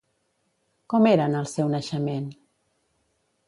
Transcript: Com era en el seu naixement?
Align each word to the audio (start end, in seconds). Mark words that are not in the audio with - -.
Com 0.93 1.05
era 1.11 1.29
en 1.31 1.37
el 1.41 1.47
seu 1.53 1.71
naixement? 1.77 2.29